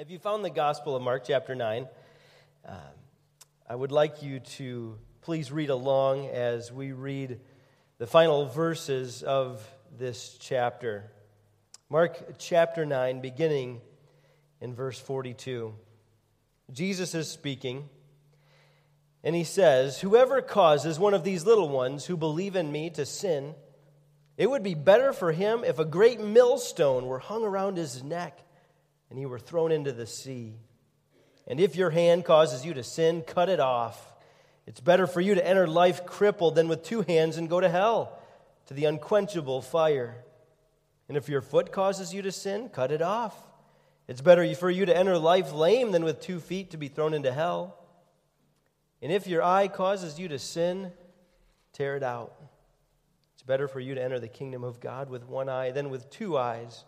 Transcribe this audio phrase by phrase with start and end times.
[0.00, 1.88] If you found the Gospel of Mark, chapter 9,
[2.66, 2.76] um,
[3.68, 7.40] I would like you to please read along as we read
[7.98, 9.60] the final verses of
[9.98, 11.10] this chapter.
[11.90, 13.80] Mark chapter 9, beginning
[14.60, 15.74] in verse 42.
[16.70, 17.88] Jesus is speaking,
[19.24, 23.04] and he says, Whoever causes one of these little ones who believe in me to
[23.04, 23.56] sin,
[24.36, 28.44] it would be better for him if a great millstone were hung around his neck
[29.10, 30.54] and you were thrown into the sea.
[31.46, 34.12] And if your hand causes you to sin, cut it off.
[34.66, 37.70] It's better for you to enter life crippled than with two hands and go to
[37.70, 38.18] hell,
[38.66, 40.16] to the unquenchable fire.
[41.08, 43.34] And if your foot causes you to sin, cut it off.
[44.08, 47.14] It's better for you to enter life lame than with two feet to be thrown
[47.14, 47.78] into hell.
[49.00, 50.92] And if your eye causes you to sin,
[51.72, 52.34] tear it out.
[53.34, 56.10] It's better for you to enter the kingdom of God with one eye than with
[56.10, 56.84] two eyes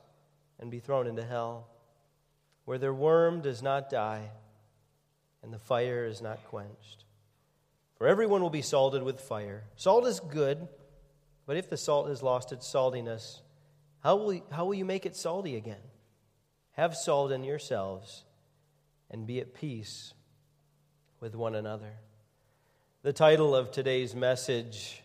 [0.59, 1.69] and be thrown into hell
[2.71, 4.31] where their worm does not die
[5.43, 7.05] and the fire is not quenched.
[7.97, 9.65] For everyone will be salted with fire.
[9.75, 10.69] Salt is good,
[11.47, 13.41] but if the salt has lost its saltiness,
[14.05, 15.83] how will, how will you make it salty again?
[16.75, 18.23] Have salt in yourselves
[19.11, 20.15] and be at peace
[21.19, 21.95] with one another.
[23.03, 25.03] The title of today's message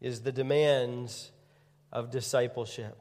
[0.00, 1.30] is The Demands
[1.92, 2.98] of Discipleship.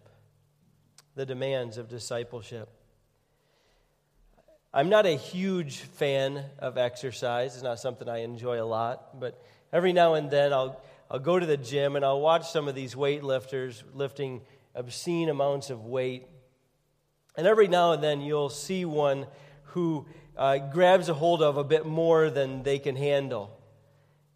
[1.15, 2.69] The Demands of Discipleship.
[4.71, 7.55] I'm not a huge fan of exercise.
[7.55, 11.39] It's not something I enjoy a lot, but every now and then I'll, I'll go
[11.39, 14.41] to the gym and I'll watch some of these weightlifters lifting
[14.75, 16.27] obscene amounts of weight.
[17.35, 19.25] And every now and then you'll see one
[19.63, 20.05] who
[20.37, 23.59] uh, grabs a hold of a bit more than they can handle.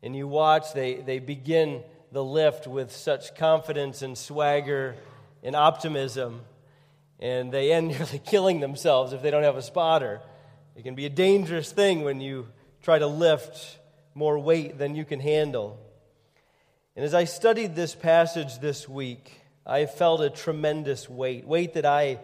[0.02, 4.96] And you watch, they, they begin the lift with such confidence and swagger
[5.44, 6.42] and optimism
[7.20, 10.22] and they end nearly killing themselves if they don't have a spotter.
[10.76, 12.48] It can be a dangerous thing when you
[12.82, 13.80] try to lift
[14.16, 15.80] more weight than you can handle.
[16.96, 21.86] And as I studied this passage this week, I felt a tremendous weight, weight that
[21.86, 22.20] I,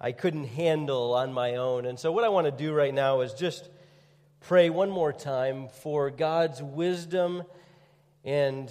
[0.00, 1.86] I couldn't handle on my own.
[1.86, 3.68] And so, what I want to do right now is just
[4.40, 7.42] pray one more time for God's wisdom
[8.24, 8.70] and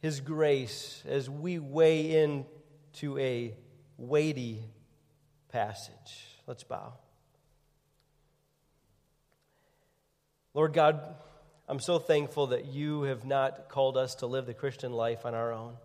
[0.00, 3.54] His grace as we weigh into a
[4.02, 4.64] weighty
[5.48, 6.26] passage.
[6.46, 6.94] Let's bow.
[10.54, 11.00] Lord God,
[11.68, 15.34] I'm so thankful that you have not called us to live the Christian life on
[15.34, 15.76] our own.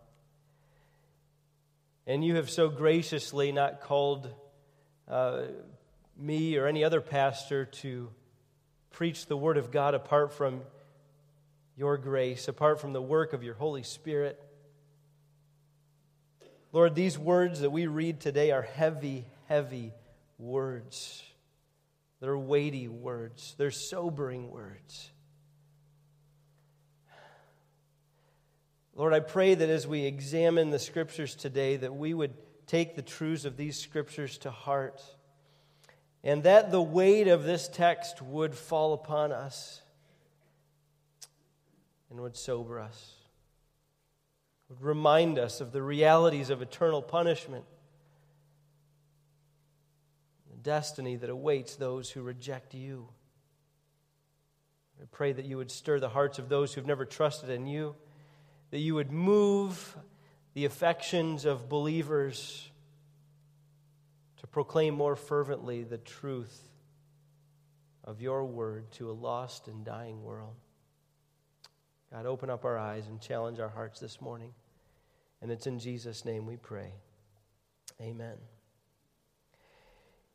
[2.07, 4.33] And you have so graciously not called
[5.07, 5.43] uh,
[6.17, 8.09] me or any other pastor to
[8.91, 10.61] preach the Word of God apart from
[11.77, 14.41] your grace, apart from the work of your Holy Spirit.
[16.77, 19.93] Lord, these words that we read today are heavy, heavy
[20.37, 21.23] words.
[22.19, 25.09] They're weighty words, they're sobering words.
[28.93, 32.35] Lord, I pray that as we examine the scriptures today, that we would
[32.67, 35.01] take the truths of these scriptures to heart,
[36.23, 39.81] and that the weight of this text would fall upon us
[42.11, 43.16] and would sober us
[44.69, 47.65] would remind us of the realities of eternal punishment,
[50.51, 53.07] the destiny that awaits those who reject you.
[55.01, 57.95] I pray that you would stir the hearts of those who've never trusted in you,
[58.71, 59.95] that you would move
[60.53, 62.69] the affections of believers
[64.37, 66.67] to proclaim more fervently the truth
[68.03, 70.55] of your word to a lost and dying world.
[72.11, 74.53] God, open up our eyes and challenge our hearts this morning.
[75.41, 76.93] And it's in Jesus' name we pray.
[78.01, 78.37] Amen.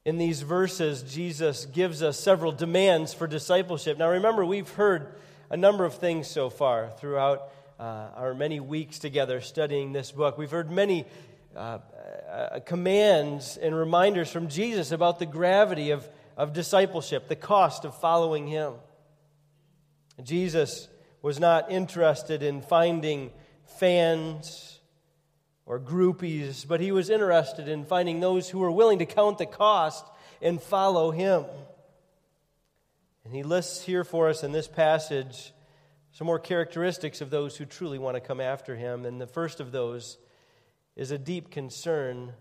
[0.05, 3.99] In these verses, Jesus gives us several demands for discipleship.
[3.99, 5.15] Now, remember, we've heard
[5.49, 7.51] a number of things so far throughout
[7.81, 10.37] uh, our many weeks together studying this book.
[10.37, 11.07] We've heard many
[11.57, 11.79] uh,
[12.31, 17.99] uh, commands and reminders from Jesus about the gravity of, of discipleship, the cost of
[17.99, 18.75] following Him.
[20.23, 20.89] Jesus
[21.23, 23.31] was not interested in finding
[23.79, 24.81] fans
[25.65, 29.47] or groupies, but he was interested in finding those who were willing to count the
[29.47, 30.05] cost
[30.43, 31.45] and follow him.
[33.25, 35.53] And he lists here for us in this passage
[36.13, 39.07] some more characteristics of those who truly want to come after him.
[39.07, 40.19] And the first of those
[40.95, 42.35] is a deep concern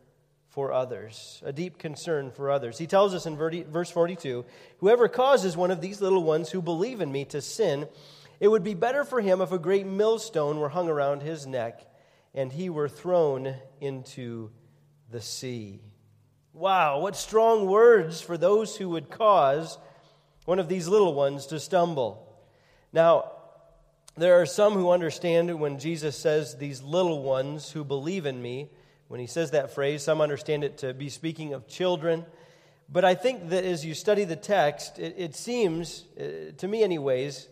[0.50, 1.42] for others.
[1.46, 2.78] A deep concern for others.
[2.78, 4.44] He tells us in verse 42
[4.80, 7.88] Whoever causes one of these little ones who believe in me to sin,
[8.42, 11.86] it would be better for him if a great millstone were hung around his neck
[12.34, 14.50] and he were thrown into
[15.12, 15.80] the sea.
[16.52, 19.78] Wow, what strong words for those who would cause
[20.46, 22.36] one of these little ones to stumble.
[22.92, 23.32] Now,
[24.18, 28.72] there are some who understand when Jesus says, These little ones who believe in me,
[29.08, 32.26] when he says that phrase, some understand it to be speaking of children.
[32.90, 36.84] But I think that as you study the text, it, it seems, uh, to me
[36.84, 37.48] anyways,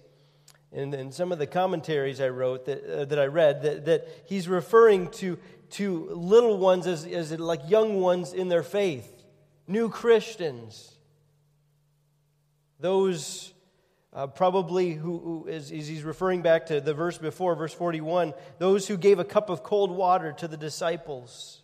[0.72, 4.48] and some of the commentaries I wrote, that, uh, that I read, that, that he's
[4.48, 5.40] referring to,
[5.72, 9.24] to little ones as, as like young ones in their faith,
[9.68, 10.96] new Christians.
[12.80, 13.54] Those
[14.14, 18.34] uh, probably who, who is, is he's referring back to the verse before, verse 41,
[18.58, 21.62] those who gave a cup of cold water to the disciples.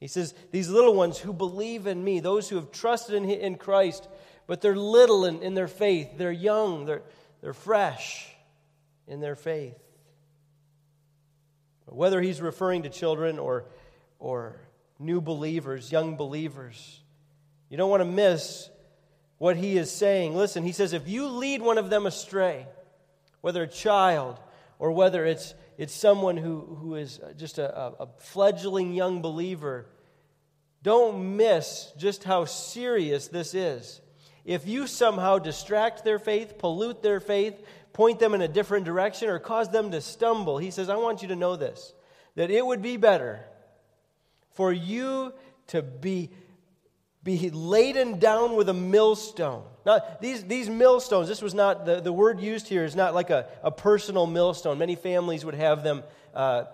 [0.00, 3.56] He says, These little ones who believe in me, those who have trusted in, in
[3.56, 4.08] Christ,
[4.46, 7.02] but they're little in, in their faith, they're young, they're,
[7.40, 8.28] they're fresh
[9.06, 9.78] in their faith.
[11.86, 13.64] Whether he's referring to children or,
[14.18, 14.60] or
[14.98, 17.00] new believers, young believers,
[17.70, 18.68] you don't want to miss
[19.38, 20.36] what he is saying.
[20.36, 22.66] Listen, he says, if you lead one of them astray,
[23.40, 24.38] whether a child
[24.78, 29.86] or whether it's it's someone who, who is just a, a fledgling young believer,
[30.82, 34.00] don't miss just how serious this is.
[34.48, 37.54] If you somehow distract their faith, pollute their faith,
[37.92, 41.20] point them in a different direction, or cause them to stumble, he says, I want
[41.20, 41.92] you to know this
[42.34, 43.44] that it would be better
[44.54, 45.34] for you
[45.66, 46.30] to be
[47.22, 49.64] be laden down with a millstone.
[49.84, 53.28] Now, these, these millstones, this was not, the, the word used here is not like
[53.28, 54.78] a, a personal millstone.
[54.78, 56.64] Many families would have them uh,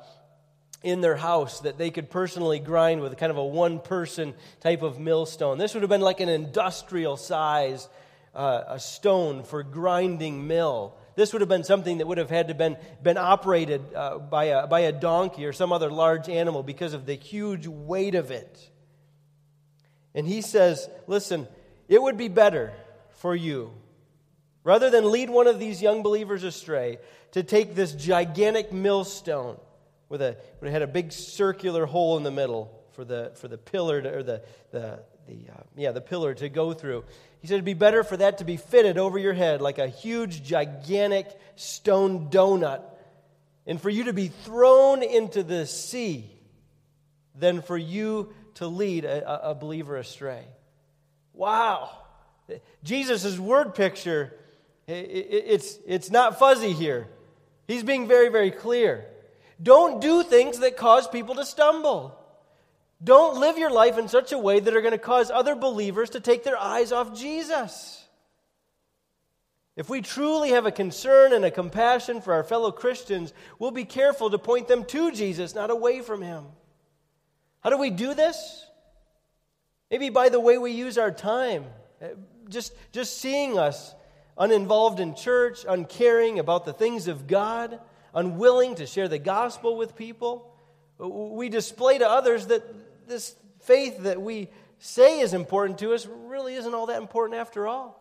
[0.84, 4.82] in their house that they could personally grind with, kind of a one person type
[4.82, 5.58] of millstone.
[5.58, 7.88] This would have been like an industrial size
[8.34, 10.94] uh, a stone for grinding mill.
[11.14, 14.44] This would have been something that would have had to been been operated uh, by,
[14.44, 18.31] a, by a donkey or some other large animal because of the huge weight of
[18.31, 18.70] it.
[20.14, 21.46] And he says, Listen,
[21.88, 22.72] it would be better
[23.12, 23.72] for you,
[24.64, 26.98] rather than lead one of these young believers astray,
[27.32, 29.58] to take this gigantic millstone
[30.14, 33.58] with a, it had a big circular hole in the middle for the, for the
[33.58, 37.02] pillar to, or the, the, the uh, yeah, the pillar to go through.
[37.40, 39.88] He said it'd be better for that to be fitted over your head like a
[39.88, 42.82] huge, gigantic stone donut,
[43.66, 46.31] and for you to be thrown into the sea
[47.34, 50.44] than for you to lead a, a believer astray.
[51.32, 51.90] Wow.
[52.84, 54.32] Jesus' word picture,
[54.87, 57.08] it's, it's not fuzzy here.
[57.67, 59.06] He's being very, very clear.
[59.62, 62.19] Don't do things that cause people to stumble.
[63.03, 66.11] Don't live your life in such a way that are going to cause other believers
[66.11, 68.05] to take their eyes off Jesus.
[69.77, 73.85] If we truly have a concern and a compassion for our fellow Christians, we'll be
[73.85, 76.45] careful to point them to Jesus, not away from him.
[77.61, 78.67] How do we do this?
[79.91, 81.65] Maybe by the way we use our time.
[82.01, 82.09] Uh,
[82.49, 83.95] just, just seeing us
[84.39, 87.81] uninvolved in church, uncaring about the things of God,
[88.14, 90.55] unwilling to share the gospel with people.
[90.99, 92.62] We display to others that
[93.08, 97.66] this faith that we say is important to us really isn't all that important after
[97.66, 98.00] all.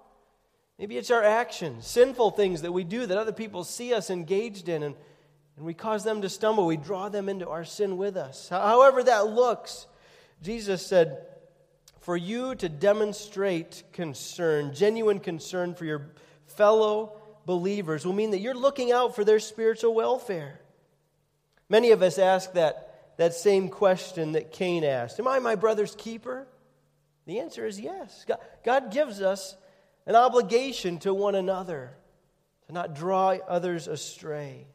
[0.77, 4.69] Maybe it's our actions, sinful things that we do that other people see us engaged
[4.69, 4.95] in, and
[5.55, 6.65] and we cause them to stumble.
[6.65, 8.49] We draw them into our sin with us.
[8.49, 9.87] However, that looks,
[10.41, 11.25] Jesus said,
[11.99, 16.11] for you to demonstrate concern, genuine concern for your
[16.47, 20.59] fellow believers, will mean that you're looking out for their spiritual welfare.
[21.69, 25.95] Many of us ask that, that same question that Cain asked Am I my brother's
[25.95, 26.47] keeper?
[27.25, 28.25] The answer is yes.
[28.27, 29.55] God, God gives us
[30.05, 31.95] an obligation to one another
[32.67, 34.67] to not draw others astray.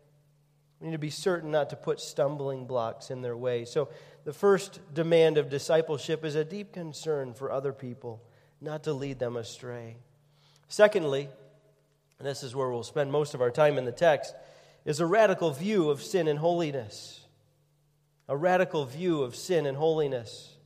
[0.80, 3.64] We need to be certain not to put stumbling blocks in their way.
[3.64, 3.88] So,
[4.24, 8.22] the first demand of discipleship is a deep concern for other people,
[8.60, 9.96] not to lead them astray.
[10.68, 11.28] Secondly,
[12.18, 14.34] and this is where we'll spend most of our time in the text,
[14.84, 17.20] is a radical view of sin and holiness.
[18.28, 20.56] A radical view of sin and holiness.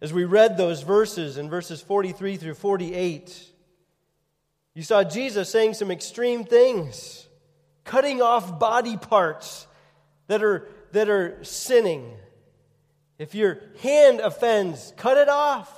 [0.00, 3.50] As we read those verses in verses 43 through 48,
[4.74, 7.28] you saw Jesus saying some extreme things
[7.84, 9.66] cutting off body parts
[10.26, 12.12] that are, that are sinning.
[13.18, 15.72] If your hand offends, cut it off.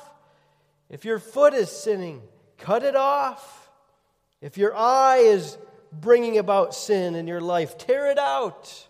[0.88, 2.22] If your foot is sinning,
[2.58, 3.55] cut it off.
[4.40, 5.56] If your eye is
[5.92, 8.88] bringing about sin in your life, tear it out.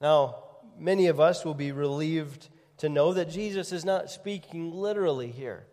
[0.00, 0.44] Now,
[0.78, 5.66] many of us will be relieved to know that Jesus is not speaking literally here.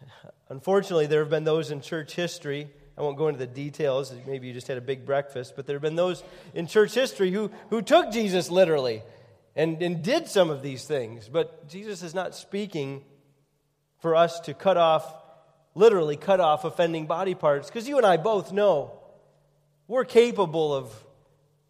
[0.48, 4.14] Unfortunately, there have been those in church history I won't go into the details.
[4.26, 6.22] Maybe you just had a big breakfast, but there have been those
[6.54, 9.02] in church history who, who took Jesus literally
[9.56, 11.28] and, and did some of these things.
[11.28, 13.02] But Jesus is not speaking
[13.98, 15.12] for us to cut off,
[15.74, 18.92] literally cut off offending body parts, because you and I both know
[19.88, 20.92] we're capable of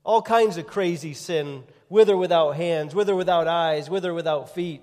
[0.04, 4.12] all kinds of crazy sin, with or without hands, with or without eyes, with or
[4.12, 4.82] without feet.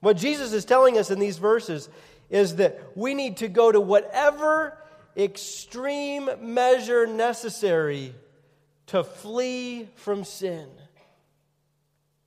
[0.00, 1.88] What Jesus is telling us in these verses
[2.28, 4.76] is that we need to go to whatever
[5.16, 8.14] extreme measure necessary
[8.86, 10.68] to flee from sin,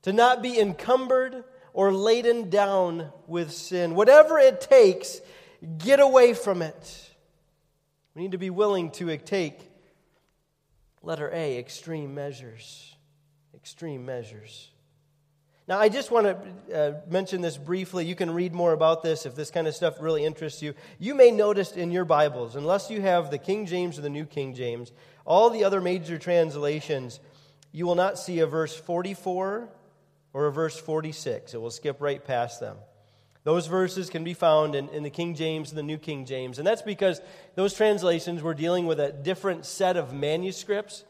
[0.02, 3.94] to not be encumbered or laden down with sin.
[3.94, 5.22] Whatever it takes,
[5.78, 7.10] get away from it.
[8.16, 9.60] We need to be willing to take,
[11.04, 12.96] letter A, extreme measures.
[13.54, 14.72] Extreme measures.
[15.68, 18.06] Now, I just want to uh, mention this briefly.
[18.06, 20.74] You can read more about this if this kind of stuff really interests you.
[20.98, 24.26] You may notice in your Bibles, unless you have the King James or the New
[24.26, 24.94] King James,
[25.26, 27.20] all the other major translations,
[27.74, 29.68] you will not see a verse 44
[30.32, 31.54] or a verse 46.
[31.54, 32.78] It will skip right past them.
[33.48, 36.58] Those verses can be found in, in the King James and the New King James.
[36.58, 37.22] And that's because
[37.56, 41.06] those translations were dealing with a different set of manuscripts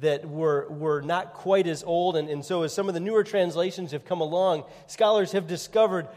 [0.00, 2.16] that were, were not quite as old.
[2.16, 6.08] And, and so, as some of the newer translations have come along, scholars have discovered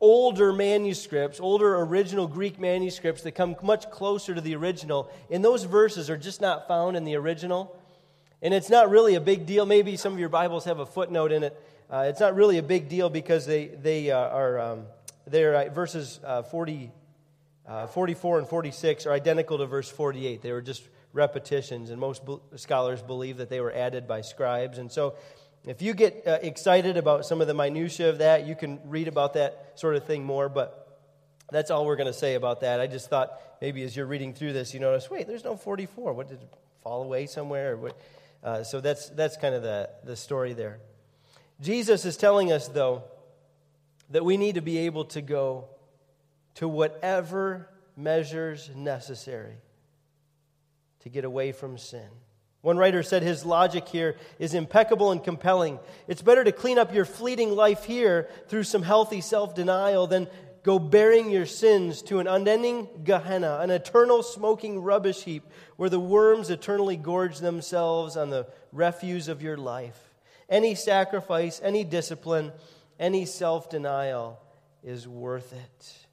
[0.00, 5.10] older manuscripts, older original Greek manuscripts that come much closer to the original.
[5.30, 7.78] And those verses are just not found in the original.
[8.40, 9.66] And it's not really a big deal.
[9.66, 11.62] Maybe some of your Bibles have a footnote in it.
[11.90, 14.86] Uh, it's not really a big deal because they, they uh, are um,
[15.30, 16.90] they're, uh, verses uh, 40,
[17.66, 20.42] uh, 44 and 46 are identical to verse 48.
[20.42, 20.82] They were just
[21.12, 22.22] repetitions, and most
[22.56, 24.78] scholars believe that they were added by scribes.
[24.78, 25.16] And so,
[25.64, 29.08] if you get uh, excited about some of the minutiae of that, you can read
[29.08, 30.48] about that sort of thing more.
[30.48, 31.00] But
[31.50, 32.80] that's all we're going to say about that.
[32.80, 36.12] I just thought maybe as you're reading through this, you notice, wait, there's no 44.
[36.12, 37.78] What did it fall away somewhere?
[38.42, 40.78] Uh, so that's that's kind of the the story there.
[41.60, 43.02] Jesus is telling us though
[44.10, 45.68] that we need to be able to go
[46.54, 49.56] to whatever measures necessary
[51.00, 52.08] to get away from sin.
[52.60, 55.78] One writer said his logic here is impeccable and compelling.
[56.08, 60.28] It's better to clean up your fleeting life here through some healthy self denial than
[60.64, 65.44] go bearing your sins to an unending Gehenna, an eternal smoking rubbish heap
[65.76, 69.98] where the worms eternally gorge themselves on the refuse of your life.
[70.48, 72.52] Any sacrifice, any discipline,
[72.98, 74.40] any self denial
[74.82, 76.06] is worth it.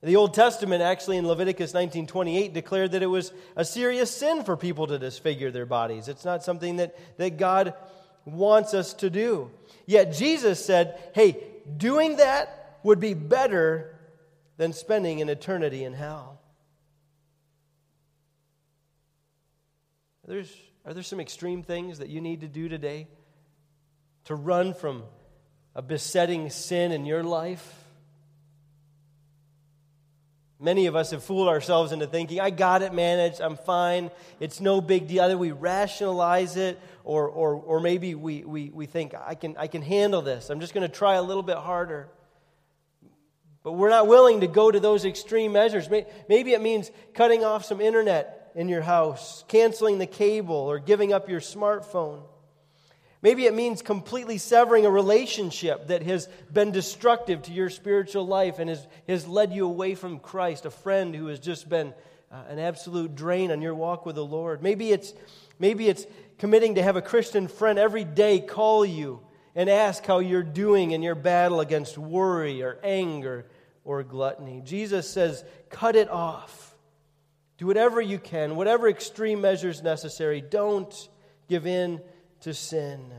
[0.00, 4.56] The Old Testament, actually in Leviticus 19:28, declared that it was a serious sin for
[4.56, 6.06] people to disfigure their bodies.
[6.08, 7.74] It's not something that, that God
[8.24, 9.50] wants us to do.
[9.86, 11.42] Yet Jesus said, hey,
[11.76, 13.98] doing that would be better
[14.56, 16.40] than spending an eternity in hell.
[20.28, 23.08] Are there some extreme things that you need to do today
[24.24, 25.04] to run from
[25.78, 27.72] a besetting sin in your life?
[30.58, 34.60] Many of us have fooled ourselves into thinking, I got it managed, I'm fine, it's
[34.60, 35.22] no big deal.
[35.22, 39.68] Either we rationalize it or, or, or maybe we, we, we think, I can, I
[39.68, 42.08] can handle this, I'm just going to try a little bit harder.
[43.62, 45.88] But we're not willing to go to those extreme measures.
[46.28, 51.12] Maybe it means cutting off some internet in your house, canceling the cable, or giving
[51.12, 52.22] up your smartphone.
[53.20, 58.60] Maybe it means completely severing a relationship that has been destructive to your spiritual life
[58.60, 61.94] and has, has led you away from Christ, a friend who has just been
[62.30, 64.62] uh, an absolute drain on your walk with the Lord.
[64.62, 65.14] Maybe it's,
[65.58, 66.06] maybe it's
[66.38, 69.20] committing to have a Christian friend every day call you
[69.56, 73.46] and ask how you're doing in your battle against worry or anger
[73.84, 74.62] or gluttony.
[74.64, 76.76] Jesus says, cut it off.
[77.56, 80.40] Do whatever you can, whatever extreme measures necessary.
[80.40, 80.94] Don't
[81.48, 82.00] give in
[82.40, 83.12] to sin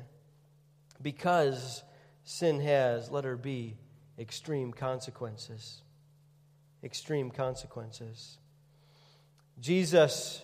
[1.02, 1.84] because
[2.24, 3.78] sin has, let her be,
[4.18, 5.82] extreme consequences.
[6.84, 8.38] Extreme consequences.
[9.60, 10.42] Jesus,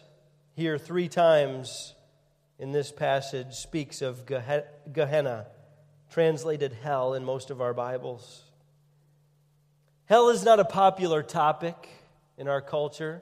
[0.56, 1.94] here three times
[2.58, 5.48] in this passage, speaks of Gehenna,
[6.10, 8.44] translated hell in most of our Bibles.
[10.06, 11.90] Hell is not a popular topic
[12.38, 13.22] in our culture.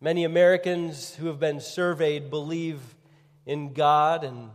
[0.00, 2.80] Many Americans who have been surveyed believe
[3.46, 4.50] in God, and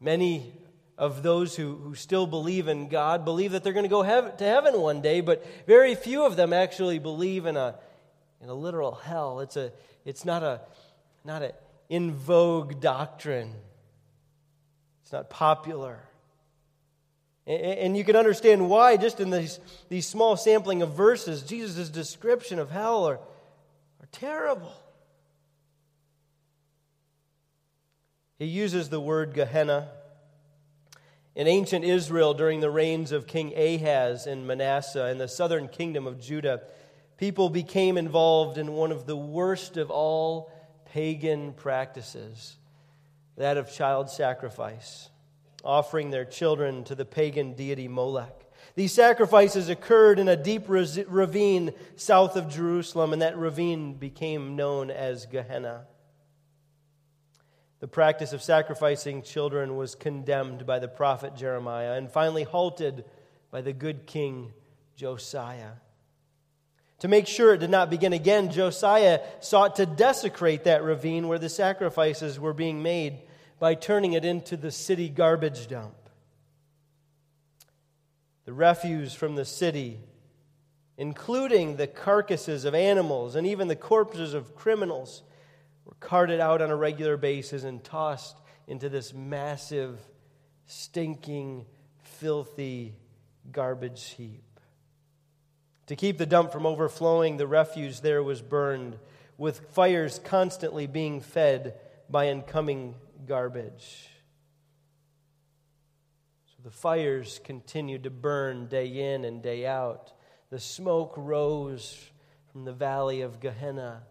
[0.00, 0.52] many
[0.96, 4.36] of those who, who still believe in God believe that they're going to go hev-
[4.38, 7.76] to heaven one day, but very few of them actually believe in a,
[8.42, 9.40] in a literal hell.
[9.40, 9.72] It's, a,
[10.04, 10.60] it's not a
[11.24, 11.52] not an
[11.88, 13.54] in vogue doctrine,
[15.02, 16.00] it's not popular.
[17.46, 21.88] And, and you can understand why, just in these, these small sampling of verses, Jesus'
[21.88, 24.72] description of hell are, are terrible.
[28.38, 29.88] He uses the word Gehenna.
[31.34, 36.06] In ancient Israel, during the reigns of King Ahaz and Manasseh and the southern kingdom
[36.06, 36.62] of Judah,
[37.16, 40.52] people became involved in one of the worst of all
[40.92, 42.56] pagan practices
[43.36, 45.10] that of child sacrifice,
[45.64, 48.34] offering their children to the pagan deity Molech.
[48.74, 54.90] These sacrifices occurred in a deep ravine south of Jerusalem, and that ravine became known
[54.90, 55.86] as Gehenna.
[57.80, 63.04] The practice of sacrificing children was condemned by the prophet Jeremiah and finally halted
[63.50, 64.52] by the good king
[64.96, 65.72] Josiah.
[67.00, 71.38] To make sure it did not begin again, Josiah sought to desecrate that ravine where
[71.38, 73.20] the sacrifices were being made
[73.60, 75.94] by turning it into the city garbage dump.
[78.44, 80.00] The refuse from the city,
[80.96, 85.22] including the carcasses of animals and even the corpses of criminals,
[85.88, 89.98] were carted out on a regular basis and tossed into this massive,
[90.66, 91.64] stinking,
[92.02, 92.94] filthy
[93.50, 94.44] garbage heap.
[95.86, 98.98] To keep the dump from overflowing, the refuse there was burned,
[99.38, 101.80] with fires constantly being fed
[102.10, 104.10] by incoming garbage.
[106.48, 110.12] So the fires continued to burn day in and day out.
[110.50, 111.98] The smoke rose
[112.52, 114.02] from the valley of Gehenna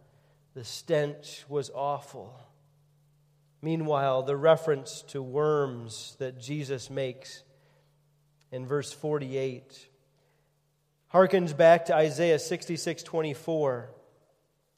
[0.58, 2.36] the stench was awful.
[3.62, 7.44] Meanwhile, the reference to worms that Jesus makes
[8.52, 9.88] in verse 48
[11.14, 13.92] harkens back to Isaiah 66 24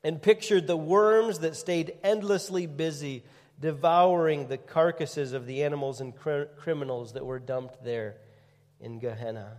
[0.04, 3.24] and pictured the worms that stayed endlessly busy
[3.58, 8.18] devouring the carcasses of the animals and cr- criminals that were dumped there
[8.82, 9.56] in Gehenna.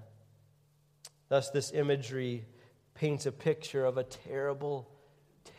[1.31, 2.45] Thus, this imagery
[2.93, 4.87] paints a picture of a terrible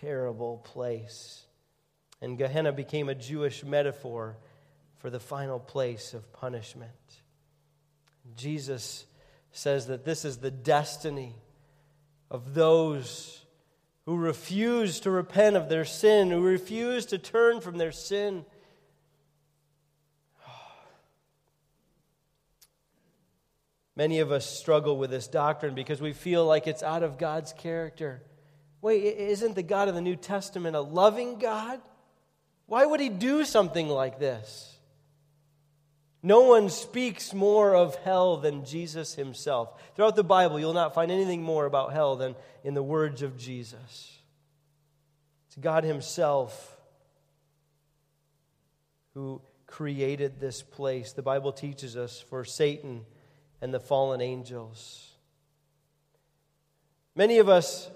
[0.02, 1.46] terrible place.
[2.22, 4.38] And Gehenna became a Jewish metaphor
[4.98, 6.92] for the final place of punishment.
[8.36, 9.06] Jesus
[9.52, 11.36] says that this is the destiny
[12.30, 13.44] of those
[14.05, 18.46] who refuse to repent of their sin, who refuse to turn from their sin.
[23.96, 27.53] Many of us struggle with this doctrine because we feel like it's out of God's
[27.53, 28.22] character.
[28.81, 31.79] Wait, isn't the God of the New Testament a loving God?
[32.65, 34.77] Why would he do something like this?
[36.24, 39.81] No one speaks more of hell than Jesus himself.
[39.96, 43.37] Throughout the Bible, you'll not find anything more about hell than in the words of
[43.37, 44.20] Jesus.
[45.48, 46.77] It's God himself
[49.13, 51.11] who created this place.
[51.13, 53.05] The Bible teaches us for Satan
[53.61, 55.09] and the fallen angels.
[57.15, 57.89] Many of us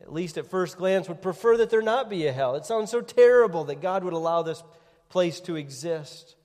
[0.00, 2.54] at least at first glance, would prefer that there not be a hell.
[2.54, 4.62] It sounds so terrible that God would allow this
[5.08, 6.36] place to exist.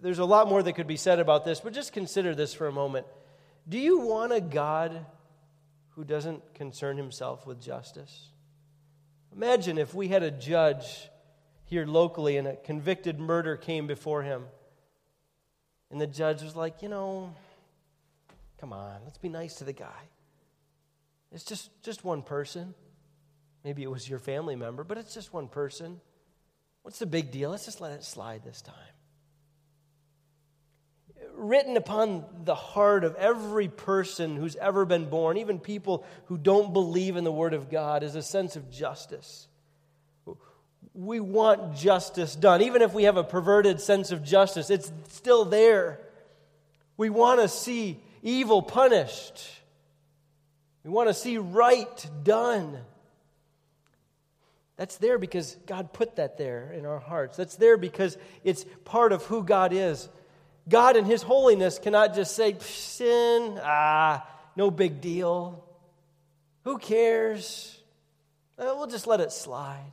[0.00, 2.66] There's a lot more that could be said about this, but just consider this for
[2.66, 3.06] a moment.
[3.68, 5.06] Do you want a God
[5.90, 8.30] who doesn't concern himself with justice?
[9.34, 11.08] Imagine if we had a judge
[11.64, 14.44] here locally and a convicted murder came before him.
[15.90, 17.34] And the judge was like, you know,
[18.58, 20.08] come on, let's be nice to the guy.
[21.34, 22.74] It's just, just one person.
[23.64, 26.00] Maybe it was your family member, but it's just one person.
[26.82, 27.50] What's the big deal?
[27.50, 28.74] Let's just let it slide this time.
[31.34, 36.72] Written upon the heart of every person who's ever been born, even people who don't
[36.72, 39.48] believe in the Word of God, is a sense of justice.
[40.94, 42.62] We want justice done.
[42.62, 46.00] Even if we have a perverted sense of justice, it's still there.
[46.96, 49.61] We want to see evil punished.
[50.84, 52.78] We want to see right done.
[54.76, 57.36] That's there because God put that there in our hearts.
[57.36, 60.08] That's there because it's part of who God is.
[60.68, 65.64] God in His holiness cannot just say, sin, ah, no big deal.
[66.64, 67.78] Who cares?
[68.58, 69.92] Uh, we'll just let it slide.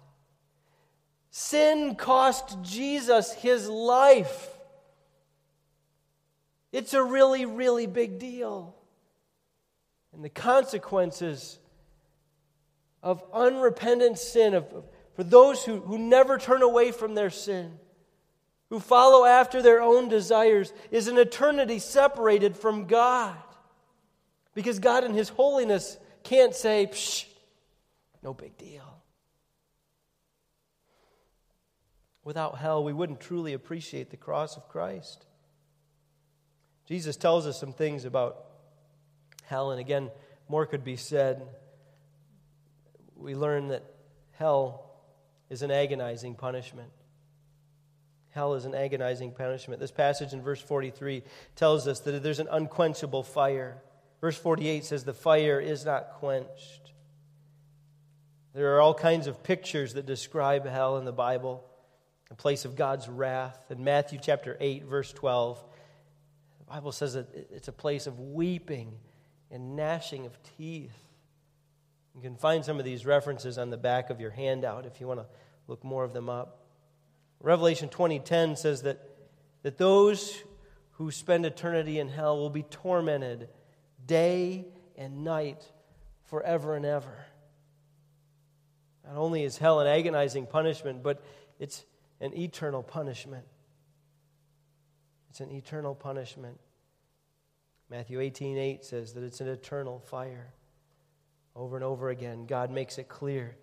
[1.32, 4.50] Sin cost Jesus his life.
[6.72, 8.76] It's a really, really big deal
[10.14, 11.60] and the consequences
[13.02, 14.66] of unrepentant sin, of,
[15.16, 17.78] for those who, who never turn away from their sin,
[18.70, 23.38] who follow after their own desires, is an eternity separated from God.
[24.54, 27.26] Because God, in His holiness, can't say, Psh,
[28.22, 28.84] no big deal.
[32.24, 35.26] Without hell, we wouldn't truly appreciate the cross of Christ.
[36.86, 38.49] Jesus tells us some things about
[39.50, 39.72] hell.
[39.72, 40.12] And again,
[40.48, 41.42] more could be said.
[43.16, 43.84] We learn that
[44.34, 44.90] hell
[45.50, 46.90] is an agonizing punishment.
[48.30, 49.82] hell is an agonizing punishment.
[49.82, 51.24] This passage in verse 43
[51.56, 53.82] tells us that there's an unquenchable fire.
[54.22, 56.94] Verse 48 says, The fire is not quenched.
[58.54, 61.64] There are all kinds of pictures that describe hell in the Bible,
[62.30, 63.60] a place of God's wrath.
[63.70, 65.64] In Matthew chapter 8, verse 12,
[66.60, 68.94] the Bible says that it's a place of weeping
[69.52, 70.98] and gnashing of teeth.
[72.16, 75.08] You can find some of these references on the back of your handout if you
[75.08, 75.26] want to
[75.68, 76.66] look more of them up.
[77.42, 79.00] Revelation 20:10 says that,
[79.64, 80.44] that those
[80.94, 83.50] who spend eternity in hell will be tormented
[84.06, 84.66] day
[84.98, 85.64] and night
[86.26, 87.26] forever and ever.
[89.06, 91.24] Not only is hell an agonizing punishment, but
[91.58, 91.86] it's
[92.20, 93.46] an eternal punishment.
[95.30, 96.60] It's an eternal punishment.
[97.90, 100.54] Matthew 18 8 says that it's an eternal fire.
[101.56, 103.56] Over and over again, God makes it clear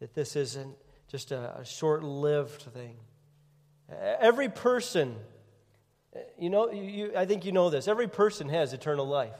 [0.00, 0.76] that this isn't
[1.08, 2.96] just a, a short lived thing.
[4.20, 5.16] Every person,
[6.38, 9.34] you know, you, I think you know this, every person has eternal life.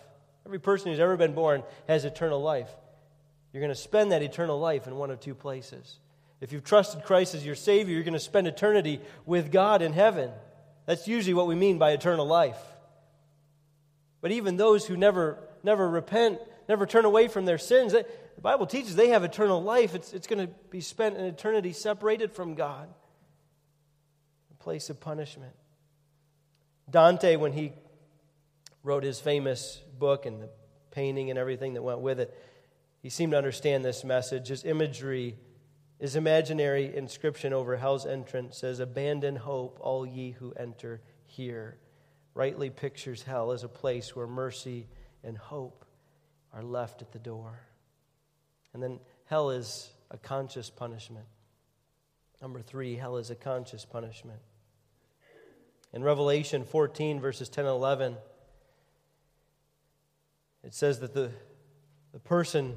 [0.45, 2.69] Every person who's ever been born has eternal life.
[3.53, 5.99] You're going to spend that eternal life in one of two places.
[6.41, 9.93] If you've trusted Christ as your Savior, you're going to spend eternity with God in
[9.93, 10.31] heaven.
[10.85, 12.59] That's usually what we mean by eternal life.
[14.25, 18.07] But even those who never, never repent, never turn away from their sins, the
[18.41, 19.95] Bible teaches they have eternal life.
[19.95, 22.89] It's, it's going to be spent in eternity separated from God,
[24.51, 25.53] a place of punishment.
[26.91, 27.75] Dante, when he
[28.83, 30.49] wrote his famous book and the
[30.91, 32.35] painting and everything that went with it,
[33.03, 34.49] he seemed to understand this message.
[34.49, 35.37] His imagery,
[36.01, 41.77] his imaginary inscription over hell's entrance says, Abandon hope, all ye who enter here.
[42.35, 44.89] Rightly pictures hell as a place where mercy
[45.23, 45.85] and hope
[46.53, 47.61] are left at the door.
[48.73, 51.27] And then hell is a conscious punishment.
[52.43, 54.41] Number three, hell is a conscious punishment.
[55.93, 58.17] In Revelation 14, verses 10 and 11,
[60.65, 61.31] it says that the,
[62.13, 62.75] the person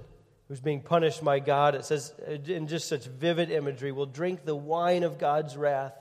[0.48, 2.14] who's being punished by God, it says
[2.46, 5.94] in just such vivid imagery, will drink the wine of God's wrath,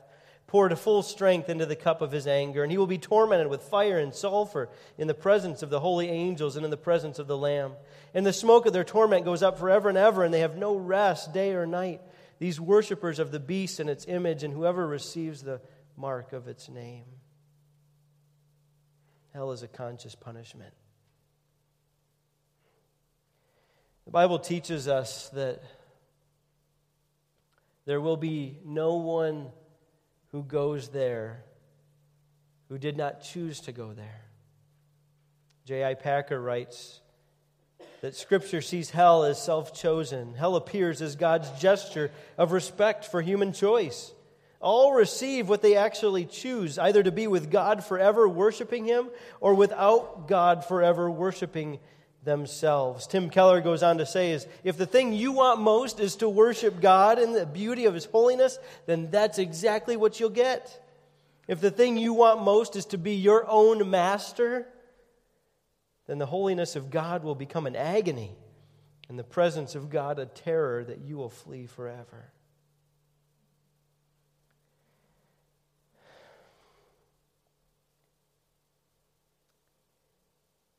[0.47, 3.49] poured to full strength into the cup of his anger, and he will be tormented
[3.49, 7.19] with fire and sulfur in the presence of the holy angels and in the presence
[7.19, 7.73] of the Lamb.
[8.15, 10.77] And the smoke of their torment goes up forever and ever, and they have no
[10.77, 12.01] rest day or night.
[12.39, 15.61] These worshippers of the beast and its image, and whoever receives the
[15.97, 17.07] mark of its name.
[19.33, 20.73] Hell is a conscious punishment.
[24.05, 25.63] The Bible teaches us that
[27.85, 29.49] there will be no one
[30.33, 31.45] who goes there
[32.69, 34.25] who did not choose to go there.
[35.67, 35.95] J.I.
[35.95, 37.01] Packer writes
[38.01, 40.35] that Scripture sees hell as self chosen.
[40.35, 44.13] Hell appears as God's gesture of respect for human choice.
[44.61, 49.11] All receive what they actually choose, either to be with God forever, worshiping Him,
[49.41, 51.79] or without God forever, worshiping
[52.27, 53.07] themselves.
[53.07, 56.29] Tim Keller goes on to say is if the thing you want most is to
[56.29, 60.83] worship God and the beauty of his holiness, then that's exactly what you'll get.
[61.49, 64.67] If the thing you want most is to be your own master,
[66.07, 68.37] then the holiness of God will become an agony
[69.09, 72.33] and the presence of God a terror that you will flee forever.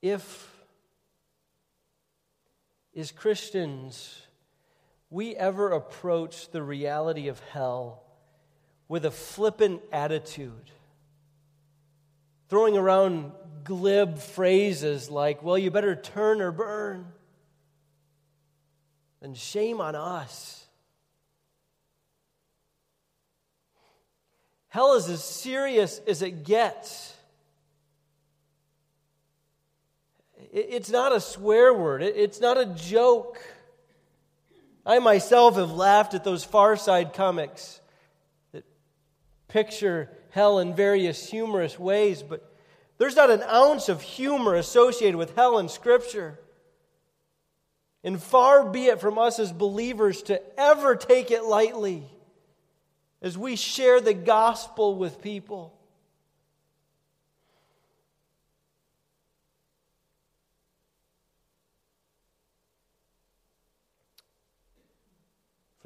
[0.02, 0.57] If
[2.98, 4.24] is Christians,
[5.12, 8.02] we ever approach the reality of hell
[8.88, 10.72] with a flippant attitude,
[12.50, 13.34] throwing around
[13.64, 17.06] glib phrases like, well, you better turn or burn,
[19.22, 20.66] then shame on us.
[24.70, 27.14] Hell is as serious as it gets.
[30.52, 33.40] It's not a swear word, it's not a joke.
[34.86, 37.82] I myself have laughed at those Far Side comics
[38.54, 38.64] that
[39.50, 42.54] picture hell in various humorous ways, but
[42.98, 46.40] there's not an ounce of humor associated with hell in Scripture.
[48.04, 52.06] And far be it from us as believers to ever take it lightly
[53.22, 55.77] as we share the gospel with people.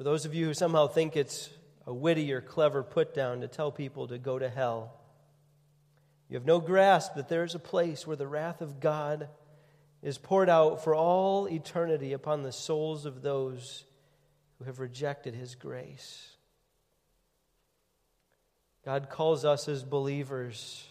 [0.02, 1.48] For those of you who somehow think it's
[1.86, 4.98] a witty or clever put down to tell people to go to hell,
[6.28, 9.28] you have no grasp that there is a place where the wrath of God
[10.02, 13.84] is poured out for all eternity upon the souls of those
[14.58, 16.32] who have rejected his grace.
[18.84, 20.84] God calls us as believers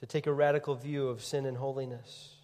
[0.00, 2.41] to take a radical view of sin and holiness.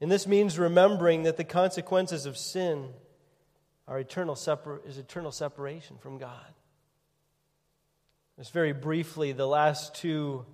[0.00, 2.90] And this means remembering that the consequences of sin
[3.88, 6.54] are eternal separ- is eternal separation from God.
[8.38, 10.44] Just very briefly, the last two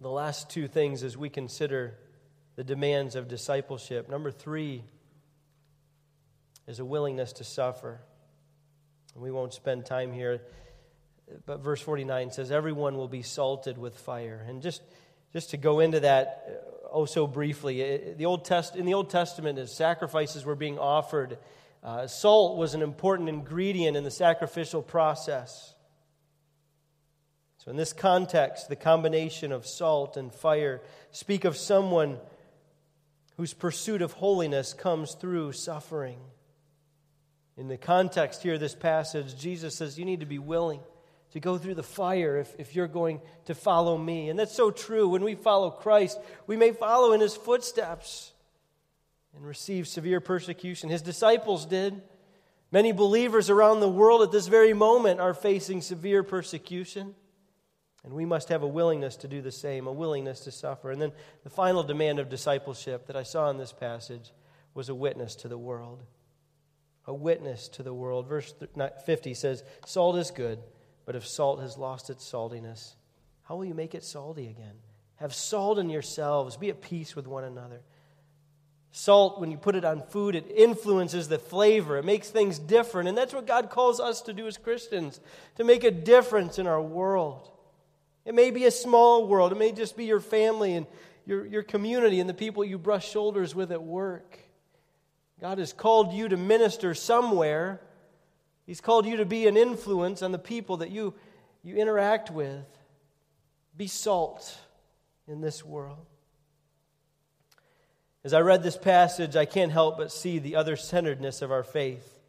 [0.00, 1.96] the last two things as we consider
[2.56, 4.08] the demands of discipleship.
[4.10, 4.84] Number three
[6.66, 8.00] is a willingness to suffer.
[9.14, 10.42] We won't spend time here,
[11.46, 14.44] but verse 49 says, Everyone will be salted with fire.
[14.46, 14.82] And just,
[15.32, 19.58] just to go into that oh so briefly, the Old Test, in the Old Testament,
[19.58, 21.38] as sacrifices were being offered,
[21.82, 25.74] uh, salt was an important ingredient in the sacrificial process.
[27.58, 32.18] So, in this context, the combination of salt and fire speak of someone
[33.36, 36.18] whose pursuit of holiness comes through suffering.
[37.56, 40.80] In the context here this passage, Jesus says you need to be willing
[41.34, 44.28] to go through the fire if, if you're going to follow me.
[44.28, 45.08] And that's so true.
[45.08, 48.32] When we follow Christ, we may follow in his footsteps
[49.34, 50.90] and receive severe persecution.
[50.90, 52.00] His disciples did.
[52.70, 57.16] Many believers around the world at this very moment are facing severe persecution.
[58.04, 60.92] And we must have a willingness to do the same, a willingness to suffer.
[60.92, 61.10] And then
[61.42, 64.32] the final demand of discipleship that I saw in this passage
[64.72, 66.04] was a witness to the world.
[67.06, 68.28] A witness to the world.
[68.28, 68.54] Verse
[69.04, 70.60] 50 says, Salt is good,
[71.06, 72.94] but if salt has lost its saltiness,
[73.42, 74.74] how will you make it salty again?
[75.16, 77.80] Have salt in yourselves, be at peace with one another.
[78.90, 81.98] Salt, when you put it on food, it influences the flavor.
[81.98, 83.08] It makes things different.
[83.08, 85.20] And that's what God calls us to do as Christians
[85.56, 87.50] to make a difference in our world.
[88.24, 90.86] It may be a small world, it may just be your family and
[91.26, 94.38] your, your community and the people you brush shoulders with at work.
[95.40, 97.80] God has called you to minister somewhere.
[98.66, 101.14] He's called you to be an influence on the people that you,
[101.62, 102.64] you interact with.
[103.76, 104.58] Be salt
[105.28, 106.06] in this world.
[108.24, 111.62] As I read this passage, I can't help but see the other centeredness of our
[111.62, 112.20] faith.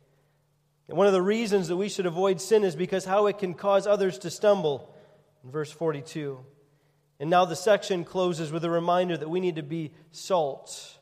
[0.89, 3.53] And one of the reasons that we should avoid sin is because how it can
[3.53, 4.93] cause others to stumble
[5.43, 6.39] in verse 42.
[7.19, 10.97] And now the section closes with a reminder that we need to be salt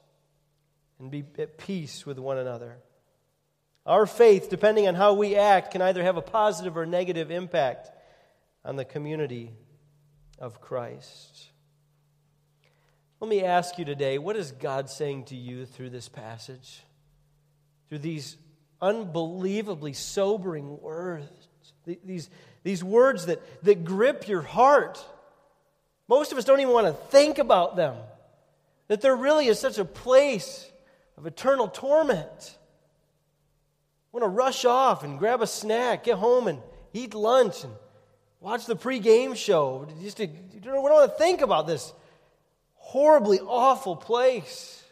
[0.99, 2.77] and be at peace with one another.
[3.85, 7.89] Our faith, depending on how we act, can either have a positive or negative impact
[8.63, 9.51] on the community
[10.39, 11.47] of Christ.
[13.19, 16.83] Let me ask you today what is God saying to you through this passage?
[17.89, 18.37] Through these
[18.81, 21.29] unbelievably sobering words,
[21.85, 22.29] these
[22.63, 25.03] these words that, that grip your heart.
[26.07, 27.95] Most of us don't even want to think about them.
[28.87, 30.69] That there really is such a place
[31.17, 32.57] of eternal torment.
[34.13, 36.59] Want to rush off and grab a snack, get home and
[36.93, 37.73] eat lunch and
[38.39, 39.87] watch the pregame show.
[40.01, 41.91] Just to, we don't want to think about this
[42.75, 44.83] horribly awful place.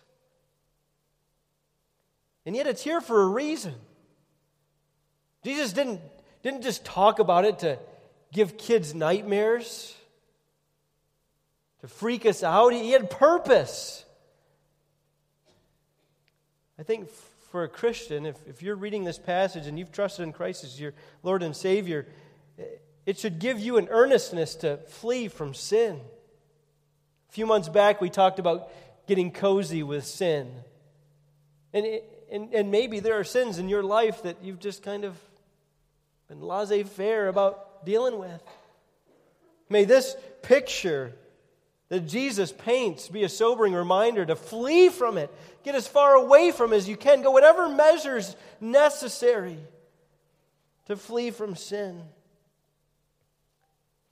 [2.46, 3.76] And yet it's here for a reason.
[5.44, 6.02] Jesus didn't
[6.44, 7.78] didn't just talk about it to
[8.34, 9.96] give kids nightmares,
[11.82, 12.74] to freak us out.
[12.74, 14.04] He had purpose.
[16.80, 17.10] I think
[17.52, 20.80] for a Christian, if, if you're reading this passage and you've trusted in Christ as
[20.80, 22.08] your Lord and Savior,
[23.06, 26.00] it should give you an earnestness to flee from sin.
[27.30, 28.72] A few months back, we talked about
[29.06, 30.50] getting cozy with sin.
[31.74, 31.86] And,
[32.32, 35.18] and, and maybe there are sins in your life that you've just kind of
[36.30, 38.42] been laissez faire about dealing with.
[39.70, 41.14] May this picture
[41.92, 45.30] that Jesus paints be a sobering reminder to flee from it.
[45.66, 47.22] Get as far away from it as you can.
[47.22, 49.58] Go whatever measures necessary
[50.86, 52.02] to flee from sin.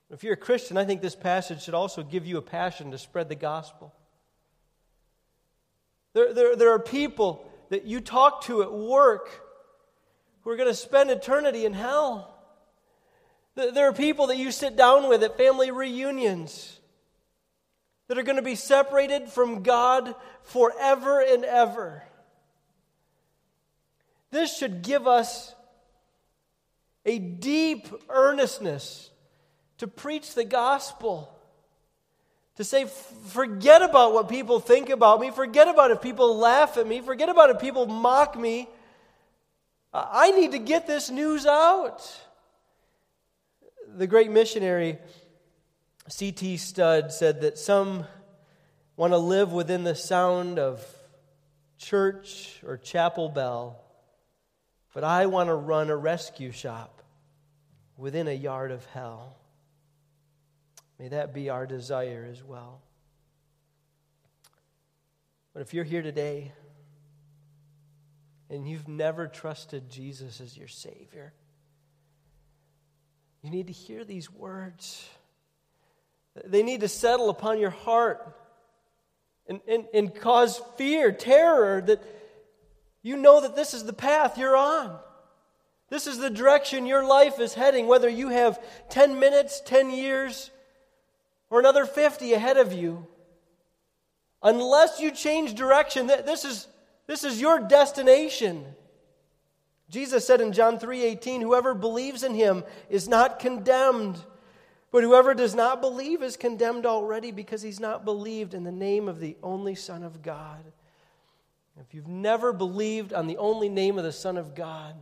[0.09, 2.97] If you're a Christian, I think this passage should also give you a passion to
[2.97, 3.93] spread the gospel.
[6.11, 9.29] There, there, there are people that you talk to at work
[10.41, 12.35] who are going to spend eternity in hell.
[13.55, 16.78] There are people that you sit down with at family reunions
[18.09, 22.03] that are going to be separated from God forever and ever.
[24.31, 25.53] This should give us
[27.05, 29.11] a deep earnestness
[29.77, 31.33] to preach the gospel.
[32.55, 32.87] To say,
[33.27, 37.29] forget about what people think about me, forget about if people laugh at me, forget
[37.29, 38.67] about if people mock me.
[39.93, 42.01] I need to get this news out.
[43.95, 44.97] The great missionary
[46.11, 46.57] C.T.
[46.57, 48.05] Studd said that some
[48.95, 50.83] want to live within the sound of
[51.77, 53.81] church or chapel bell,
[54.93, 57.03] but I want to run a rescue shop
[57.95, 59.37] within a yard of hell.
[60.97, 62.81] May that be our desire as well.
[65.53, 66.51] But if you're here today
[68.49, 71.33] and you've never trusted Jesus as your Savior,
[73.41, 75.07] you need to hear these words.
[76.45, 78.35] They need to settle upon your heart
[79.47, 82.01] and, and, and cause fear, terror that
[83.01, 84.97] you know that this is the path you're on.
[85.89, 90.51] This is the direction your life is heading, whether you have 10 minutes, 10 years,
[91.49, 93.07] or another 50 ahead of you.
[94.43, 96.67] Unless you change direction, this is,
[97.07, 98.65] this is your destination.
[99.89, 104.23] Jesus said in John 3:18, "Whoever believes in him is not condemned,
[104.91, 109.07] but whoever does not believe is condemned already because he's not believed in the name
[109.07, 110.73] of the only Son of God."
[111.79, 114.95] If you've never believed on the only name of the Son of God,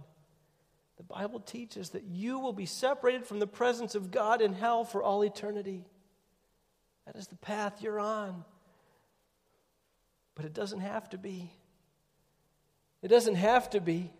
[0.97, 4.83] the Bible teaches that you will be separated from the presence of God in hell
[4.83, 5.85] for all eternity.
[7.05, 8.45] That is the path you're on.
[10.35, 11.51] But it doesn't have to be.
[13.01, 14.11] It doesn't have to be.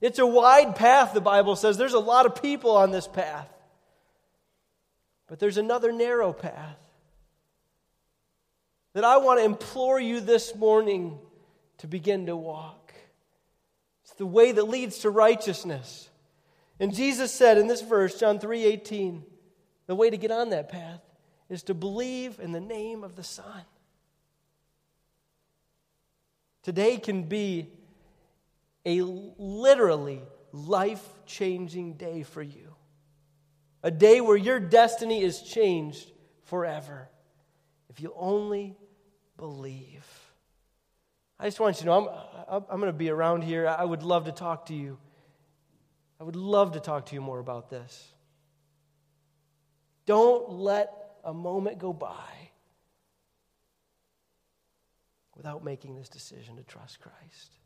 [0.00, 1.78] It's a wide path, the Bible says.
[1.78, 3.48] There's a lot of people on this path.
[5.26, 6.78] But there's another narrow path
[8.92, 11.18] that I want to implore you this morning
[11.78, 12.94] to begin to walk.
[14.04, 16.08] It's the way that leads to righteousness.
[16.78, 19.24] And Jesus said in this verse, John 3 18,
[19.86, 21.00] the way to get on that path
[21.48, 23.62] is to believe in the name of the Son.
[26.62, 27.68] Today can be
[28.86, 32.73] a literally life changing day for you.
[33.84, 36.10] A day where your destiny is changed
[36.44, 37.10] forever
[37.90, 38.78] if you only
[39.36, 40.04] believe.
[41.38, 42.08] I just want you to know
[42.48, 43.68] I'm, I'm going to be around here.
[43.68, 44.96] I would love to talk to you.
[46.18, 48.12] I would love to talk to you more about this.
[50.06, 50.90] Don't let
[51.22, 52.50] a moment go by
[55.36, 57.58] without making this decision to trust Christ.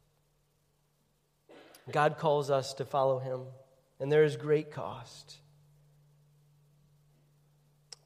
[1.92, 3.42] God calls us to follow him,
[4.00, 5.36] and there is great cost.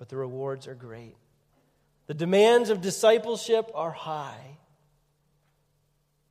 [0.02, 1.14] But the rewards are great.
[2.08, 4.58] The demands of discipleship are high,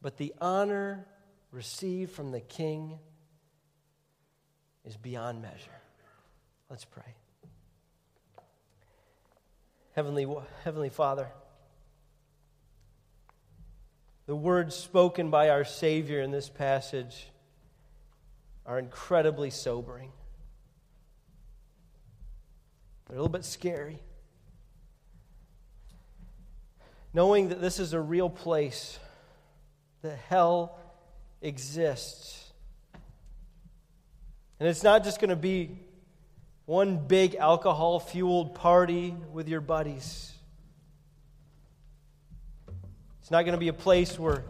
[0.01, 1.07] but the honor
[1.53, 2.99] received from the King
[4.83, 5.79] is beyond measure.
[6.69, 7.15] Let's pray.
[9.93, 10.27] Heavenly,
[10.65, 11.29] Heavenly Father,
[14.25, 17.29] the words spoken by our Savior in this passage
[18.65, 20.11] are incredibly sobering.
[23.11, 23.99] They're a little bit scary.
[27.13, 28.97] Knowing that this is a real place,
[30.01, 30.79] that hell
[31.41, 32.51] exists.
[34.61, 35.77] And it's not just going to be
[36.65, 40.31] one big alcohol fueled party with your buddies.
[43.21, 44.45] It's not going to be a place where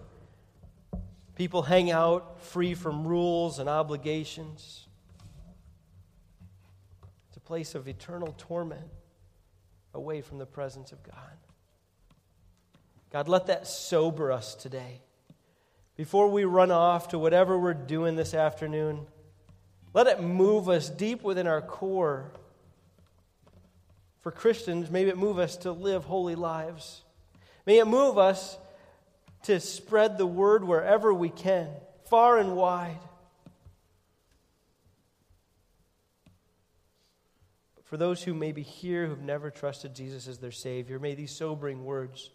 [1.42, 4.86] People hang out free from rules and obligations.
[7.52, 8.88] Place of eternal torment
[9.94, 11.38] away from the presence of God.
[13.12, 15.02] God, let that sober us today.
[15.98, 19.06] Before we run off to whatever we're doing this afternoon,
[19.94, 22.32] let it move us deep within our core.
[24.22, 27.02] For Christians, maybe it move us to live holy lives.
[27.66, 28.58] May it move us
[29.44, 31.68] to spread the word wherever we can,
[32.06, 33.02] far and wide.
[37.92, 41.36] For those who may be here who've never trusted Jesus as their Savior, may these
[41.36, 42.30] sobering words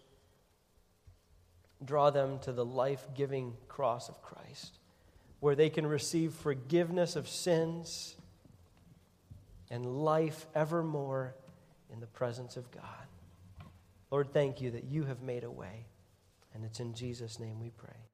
[1.83, 4.79] draw them to the life giving cross of Christ,
[5.41, 8.17] where they can receive forgiveness of sins
[9.71, 11.35] and life evermore
[11.91, 13.07] in the presence of God.
[14.11, 15.87] Lord, thank you that you have made a way.
[16.53, 18.06] And it's in Jesus' name we pray.